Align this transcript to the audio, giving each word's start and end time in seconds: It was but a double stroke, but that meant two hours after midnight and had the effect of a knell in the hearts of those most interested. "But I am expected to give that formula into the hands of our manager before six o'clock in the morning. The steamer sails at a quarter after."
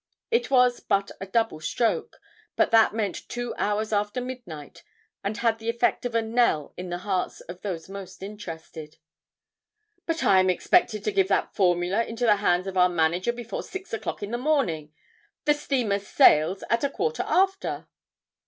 It 0.31 0.49
was 0.49 0.79
but 0.79 1.11
a 1.21 1.27
double 1.27 1.59
stroke, 1.59 2.19
but 2.55 2.71
that 2.71 2.91
meant 2.91 3.29
two 3.29 3.53
hours 3.59 3.93
after 3.93 4.19
midnight 4.19 4.83
and 5.23 5.37
had 5.37 5.59
the 5.59 5.69
effect 5.69 6.05
of 6.05 6.15
a 6.15 6.23
knell 6.23 6.73
in 6.75 6.89
the 6.89 6.97
hearts 6.97 7.39
of 7.41 7.61
those 7.61 7.87
most 7.87 8.23
interested. 8.23 8.97
"But 10.07 10.23
I 10.23 10.39
am 10.39 10.49
expected 10.49 11.03
to 11.03 11.11
give 11.11 11.27
that 11.27 11.53
formula 11.53 12.03
into 12.03 12.25
the 12.25 12.37
hands 12.37 12.65
of 12.65 12.77
our 12.77 12.89
manager 12.89 13.31
before 13.31 13.61
six 13.61 13.93
o'clock 13.93 14.23
in 14.23 14.31
the 14.31 14.39
morning. 14.39 14.91
The 15.45 15.53
steamer 15.53 15.99
sails 15.99 16.63
at 16.67 16.83
a 16.83 16.89
quarter 16.89 17.21
after." 17.27 17.87